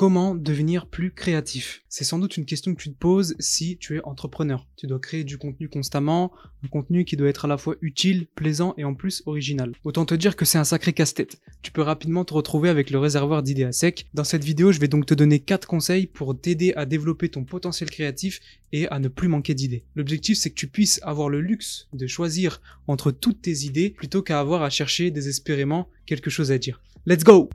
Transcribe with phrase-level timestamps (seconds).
[0.00, 3.98] Comment devenir plus créatif C'est sans doute une question que tu te poses si tu
[3.98, 4.66] es entrepreneur.
[4.78, 6.32] Tu dois créer du contenu constamment,
[6.64, 9.74] un contenu qui doit être à la fois utile, plaisant et en plus original.
[9.84, 11.42] Autant te dire que c'est un sacré casse-tête.
[11.60, 14.06] Tu peux rapidement te retrouver avec le réservoir d'idées à sec.
[14.14, 17.44] Dans cette vidéo, je vais donc te donner 4 conseils pour t'aider à développer ton
[17.44, 18.40] potentiel créatif
[18.72, 19.84] et à ne plus manquer d'idées.
[19.96, 24.22] L'objectif, c'est que tu puisses avoir le luxe de choisir entre toutes tes idées plutôt
[24.22, 26.80] qu'à avoir à chercher désespérément quelque chose à dire.
[27.04, 27.50] Let's go!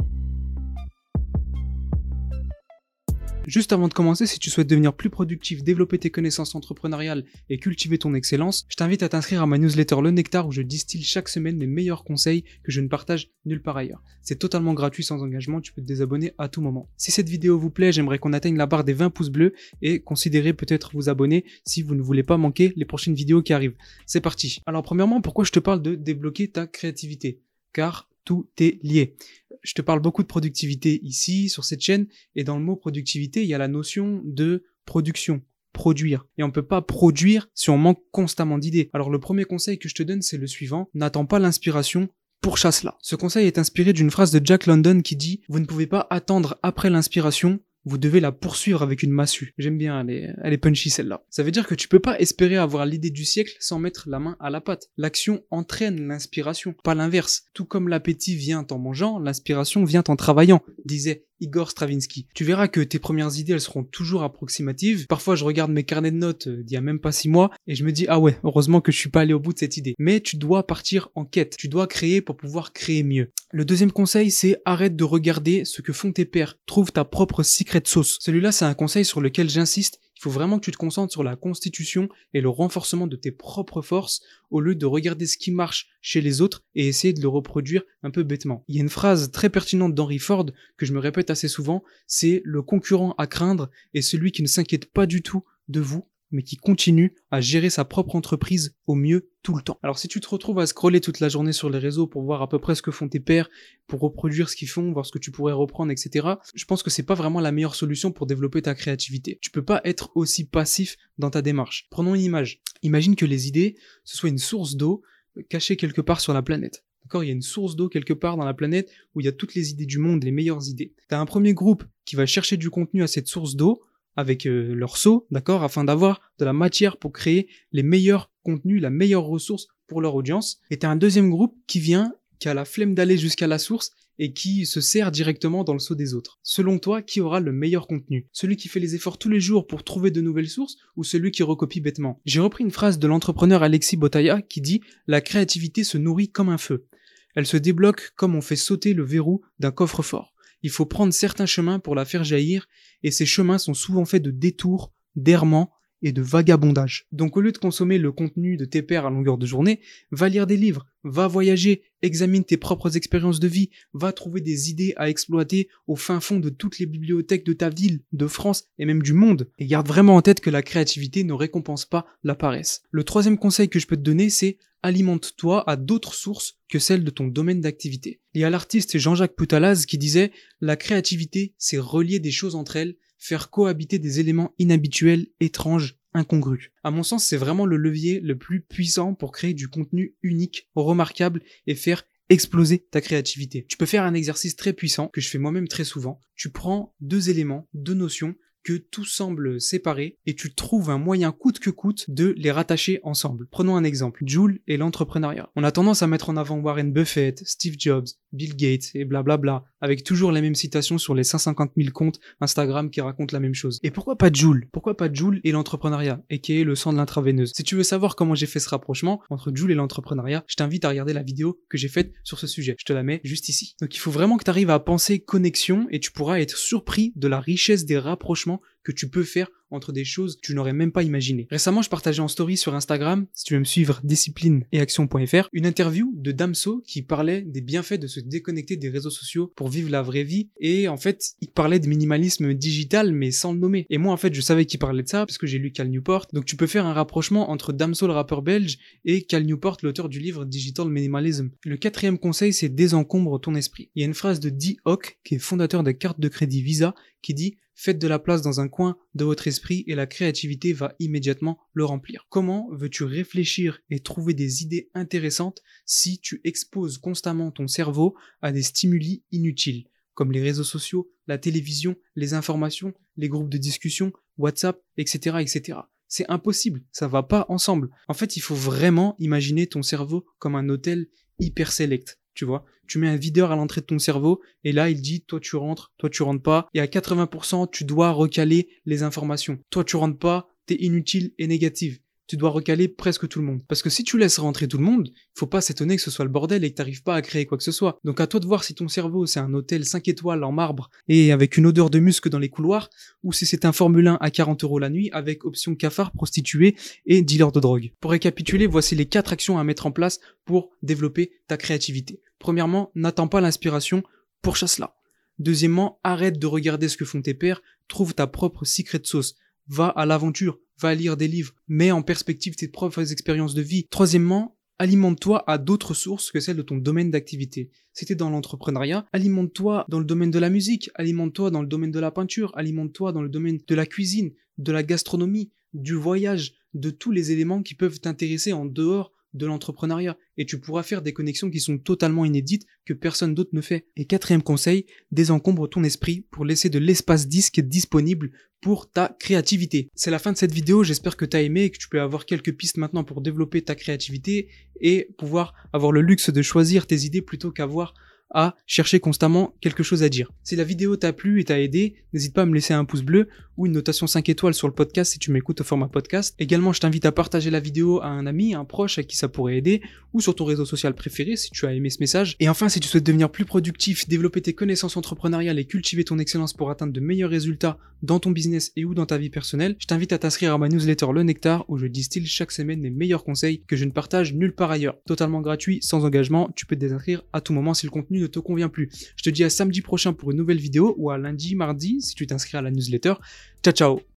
[3.48, 7.60] Juste avant de commencer, si tu souhaites devenir plus productif, développer tes connaissances entrepreneuriales et
[7.60, 11.04] cultiver ton excellence, je t'invite à t'inscrire à ma newsletter Le Nectar où je distille
[11.04, 14.02] chaque semaine mes meilleurs conseils que je ne partage nulle part ailleurs.
[14.22, 16.90] C'est totalement gratuit sans engagement, tu peux te désabonner à tout moment.
[16.98, 20.00] Si cette vidéo vous plaît, j'aimerais qu'on atteigne la barre des 20 pouces bleus et
[20.00, 23.76] considérez peut-être vous abonner si vous ne voulez pas manquer les prochaines vidéos qui arrivent.
[24.08, 24.60] C'est parti.
[24.66, 27.42] Alors premièrement, pourquoi je te parle de débloquer ta créativité?
[27.74, 29.16] Car tout est lié.
[29.62, 33.44] Je te parle beaucoup de productivité ici, sur cette chaîne, et dans le mot productivité,
[33.44, 36.26] il y a la notion de production, produire.
[36.38, 38.90] Et on ne peut pas produire si on manque constamment d'idées.
[38.94, 42.10] Alors le premier conseil que je te donne, c'est le suivant, n'attends pas l'inspiration,
[42.46, 42.96] pour chasse-là.
[43.02, 46.06] Ce conseil est inspiré d'une phrase de Jack London qui dit Vous ne pouvez pas
[46.12, 49.54] attendre après l'inspiration, vous devez la poursuivre avec une massue.
[49.58, 51.24] J'aime bien, elle est, elle est punchy celle-là.
[51.30, 54.20] Ça veut dire que tu peux pas espérer avoir l'idée du siècle sans mettre la
[54.20, 54.90] main à la pâte.
[54.98, 57.44] L'action entraîne l'inspiration, pas l'inverse.
[57.54, 62.28] Tout comme l'appétit vient en mangeant, l'inspiration vient en travaillant, disait Igor Stravinsky.
[62.34, 65.08] Tu verras que tes premières idées, elles seront toujours approximatives.
[65.08, 67.52] Parfois, je regarde mes carnets de notes euh, d'il y a même pas six mois
[67.68, 69.60] et je me dis, ah ouais, heureusement que je suis pas allé au bout de
[69.60, 69.96] cette idée.
[70.00, 71.56] Mais tu dois partir en quête.
[71.58, 73.32] Tu dois créer pour pouvoir créer mieux.
[73.52, 76.58] Le deuxième conseil, c'est arrête de regarder ce que font tes pairs.
[76.66, 78.18] Trouve ta propre secret sauce.
[78.20, 81.24] Celui-là, c'est un conseil sur lequel j'insiste il faut vraiment que tu te concentres sur
[81.24, 85.52] la constitution et le renforcement de tes propres forces au lieu de regarder ce qui
[85.52, 88.64] marche chez les autres et essayer de le reproduire un peu bêtement.
[88.68, 90.46] Il y a une phrase très pertinente d'Henry Ford
[90.78, 94.48] que je me répète assez souvent, c'est le concurrent à craindre est celui qui ne
[94.48, 98.96] s'inquiète pas du tout de vous mais qui continue à gérer sa propre entreprise au
[98.96, 99.80] mieux tout le temps.
[99.82, 102.42] Alors si tu te retrouves à scroller toute la journée sur les réseaux pour voir
[102.42, 103.50] à peu près ce que font tes pairs,
[103.88, 106.90] pour reproduire ce qu'ils font, voir ce que tu pourrais reprendre, etc., je pense que
[106.90, 109.40] c'est pas vraiment la meilleure solution pour développer ta créativité.
[109.42, 111.88] Tu peux pas être aussi passif dans ta démarche.
[111.90, 112.62] Prenons une image.
[112.82, 115.02] Imagine que les idées, ce soit une source d'eau
[115.50, 116.84] cachée quelque part sur la planète.
[117.06, 117.24] D'accord?
[117.24, 119.32] Il y a une source d'eau quelque part dans la planète où il y a
[119.32, 120.94] toutes les idées du monde, les meilleures idées.
[121.08, 123.82] Tu as un premier groupe qui va chercher du contenu à cette source d'eau,
[124.16, 128.82] avec euh, leur seau, d'accord, afin d'avoir de la matière pour créer les meilleurs contenus,
[128.82, 130.60] la meilleure ressource pour leur audience.
[130.72, 133.92] Et t'as un deuxième groupe qui vient, qui a la flemme d'aller jusqu'à la source
[134.18, 136.40] et qui se sert directement dans le seau des autres.
[136.42, 138.28] Selon toi, qui aura le meilleur contenu?
[138.32, 141.32] Celui qui fait les efforts tous les jours pour trouver de nouvelles sources ou celui
[141.32, 142.22] qui recopie bêtement?
[142.26, 146.50] J'ai repris une phrase de l'entrepreneur Alexis Botaya qui dit La créativité se nourrit comme
[146.50, 146.88] un feu.
[147.36, 150.35] Elle se débloque comme on fait sauter le verrou d'un coffre-fort.
[150.66, 152.68] Il faut prendre certains chemins pour la faire jaillir
[153.04, 155.72] et ces chemins sont souvent faits de détours, d'errements
[156.02, 157.08] et de vagabondage.
[157.12, 159.80] Donc au lieu de consommer le contenu de tes pairs à longueur de journée,
[160.12, 164.70] va lire des livres, va voyager, examine tes propres expériences de vie, va trouver des
[164.70, 168.66] idées à exploiter au fin fond de toutes les bibliothèques de ta ville, de France
[168.78, 169.50] et même du monde.
[169.58, 172.84] Et garde vraiment en tête que la créativité ne récompense pas la paresse.
[172.92, 177.04] Le troisième conseil que je peux te donner, c'est alimente-toi à d'autres sources que celles
[177.04, 178.22] de ton domaine d'activité.
[178.36, 180.32] Il y a l'artiste Jean-Jacques Poutalaz qui disait
[180.62, 186.72] La créativité, c'est relier des choses entre elles, faire cohabiter des éléments inhabituels, étranges, incongrus.
[186.84, 190.70] À mon sens, c'est vraiment le levier le plus puissant pour créer du contenu unique,
[190.76, 193.66] remarquable et faire exploser ta créativité.
[193.68, 196.20] Tu peux faire un exercice très puissant que je fais moi-même très souvent.
[196.36, 201.32] Tu prends deux éléments, deux notions que tout semble séparé et tu trouves un moyen
[201.32, 203.48] coûte que coûte de les rattacher ensemble.
[203.52, 205.52] Prenons un exemple, Joule et l'entrepreneuriat.
[205.56, 209.64] On a tendance à mettre en avant Warren Buffett, Steve Jobs, Bill Gates et blablabla,
[209.82, 213.54] avec toujours la même citation sur les 150 000 comptes Instagram qui racontent la même
[213.54, 213.80] chose.
[213.84, 214.68] Et pourquoi pas Joule?
[214.72, 217.52] Pourquoi pas Joule et l'entrepreneuriat, et qui est le sang de l'intraveineuse?
[217.56, 220.86] Si tu veux savoir comment j'ai fait ce rapprochement entre Joule et l'entrepreneuriat, je t'invite
[220.86, 222.76] à regarder la vidéo que j'ai faite sur ce sujet.
[222.80, 223.76] Je te la mets juste ici.
[223.82, 227.14] Donc il faut vraiment que tu arrives à penser connexion et tu pourras être surpris
[227.16, 230.74] de la richesse des rapprochements que tu peux faire entre des choses que tu n'aurais
[230.74, 231.48] même pas imaginées.
[231.50, 235.50] Récemment, je partageais en story sur Instagram, si tu veux me suivre, discipline et action.fr,
[235.54, 239.70] une interview de Damso qui parlait des bienfaits de se déconnecter des réseaux sociaux pour
[239.70, 240.50] vivre la vraie vie.
[240.60, 243.86] Et en fait, il parlait de minimalisme digital, mais sans le nommer.
[243.90, 245.90] Et moi, en fait, je savais qu'il parlait de ça parce que j'ai lu Cal
[245.90, 246.28] Newport.
[246.34, 250.10] Donc tu peux faire un rapprochement entre Damso, le rappeur belge, et Cal Newport, l'auteur
[250.10, 251.50] du livre Digital Minimalism.
[251.64, 253.90] Le quatrième conseil, c'est désencombre ton esprit.
[253.96, 256.62] Il y a une phrase de Dee Hock, qui est fondateur de carte de crédit
[256.62, 260.08] Visa, qui dit Faites de la place dans un coin de votre esprit et la
[260.08, 262.26] créativité va immédiatement le remplir.
[262.30, 268.52] Comment veux-tu réfléchir et trouver des idées intéressantes si tu exposes constamment ton cerveau à
[268.52, 274.14] des stimuli inutiles comme les réseaux sociaux, la télévision, les informations, les groupes de discussion,
[274.38, 275.80] WhatsApp, etc., etc.
[276.08, 277.90] C'est impossible, ça va pas ensemble.
[278.08, 281.08] En fait, il faut vraiment imaginer ton cerveau comme un hôtel
[281.40, 282.66] hyper select, tu vois.
[282.88, 285.56] Tu mets un videur à l'entrée de ton cerveau et là, il dit toi tu
[285.56, 289.60] rentres, toi tu rentres pas et à 80%, tu dois recaler les informations.
[289.70, 293.62] Toi tu rentres pas, t'es inutile et négative tu dois recaler presque tout le monde.
[293.68, 296.26] Parce que si tu laisses rentrer tout le monde, faut pas s'étonner que ce soit
[296.26, 298.00] le bordel et que t'arrives pas à créer quoi que ce soit.
[298.04, 300.90] Donc à toi de voir si ton cerveau c'est un hôtel 5 étoiles en marbre
[301.08, 302.90] et avec une odeur de musc dans les couloirs,
[303.24, 306.76] ou si c'est un Formule 1 à 40 euros la nuit avec option cafard, prostituée
[307.06, 307.92] et dealer de drogue.
[308.00, 312.22] Pour récapituler, voici les 4 actions à mettre en place pour développer ta créativité.
[312.46, 314.04] Premièrement, n'attends pas l'inspiration,
[314.44, 314.96] pourchasse-la.
[315.40, 319.34] Deuxièmement, arrête de regarder ce que font tes pairs, trouve ta propre secret sauce.
[319.68, 323.88] Va à l'aventure, va lire des livres, mets en perspective tes propres expériences de vie.
[323.90, 327.72] Troisièmement, alimente-toi à d'autres sources que celles de ton domaine d'activité.
[327.94, 332.00] C'était dans l'entrepreneuriat, alimente-toi dans le domaine de la musique, alimente-toi dans le domaine de
[332.00, 336.92] la peinture, alimente-toi dans le domaine de la cuisine, de la gastronomie, du voyage, de
[336.92, 341.14] tous les éléments qui peuvent t'intéresser en dehors de l'entrepreneuriat et tu pourras faire des
[341.14, 343.88] connexions qui sont totalement inédites que personne d'autre ne fait.
[343.96, 349.90] Et quatrième conseil, désencombre ton esprit pour laisser de l'espace disque disponible pour ta créativité.
[349.96, 352.02] C'est la fin de cette vidéo, j'espère que tu as aimé et que tu peux
[352.02, 354.50] avoir quelques pistes maintenant pour développer ta créativité
[354.82, 357.94] et pouvoir avoir le luxe de choisir tes idées plutôt qu'avoir
[358.32, 360.32] à chercher constamment quelque chose à dire.
[360.44, 363.04] Si la vidéo t'a plu et t'a aidé, n'hésite pas à me laisser un pouce
[363.04, 363.28] bleu
[363.58, 366.36] ou une notation 5 étoiles sur le podcast si tu m'écoutes au format podcast.
[366.40, 369.30] Également, je t'invite à partager la vidéo à un ami, un proche à qui ça
[369.30, 369.82] pourrait aider
[370.14, 372.36] ou sur ton réseau social préféré si tu as aimé ce message.
[372.40, 376.20] Et enfin, si tu souhaites devenir plus productif, développer tes connaissances entrepreneuriales et cultiver ton
[376.20, 379.76] excellence pour atteindre de meilleurs résultats dans ton business et ou dans ta vie personnelle,
[379.80, 382.90] je t'invite à t'inscrire à ma newsletter Le Nectar où je distille chaque semaine mes
[382.90, 384.98] meilleurs conseils que je ne partage nulle part ailleurs.
[385.06, 388.40] Totalement gratuit, sans engagement, tu peux te désinscrire à tout moment si le ne te
[388.40, 388.90] convient plus.
[389.16, 392.16] Je te dis à samedi prochain pour une nouvelle vidéo ou à lundi, mardi si
[392.16, 393.16] tu t'inscris à la newsletter.
[393.64, 394.06] Ciao ciao